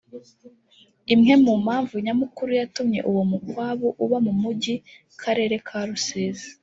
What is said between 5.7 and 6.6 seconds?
Rusizi